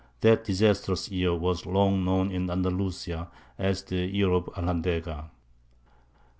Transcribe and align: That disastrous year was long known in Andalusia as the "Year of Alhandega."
That 0.21 0.45
disastrous 0.45 1.11
year 1.11 1.35
was 1.35 1.67
long 1.67 2.03
known 2.03 2.31
in 2.31 2.49
Andalusia 2.49 3.29
as 3.59 3.83
the 3.83 3.97
"Year 3.97 4.31
of 4.31 4.45
Alhandega." 4.57 5.29